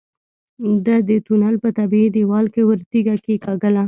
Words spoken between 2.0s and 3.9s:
دېوال کې وړه تيږه کېکاږله.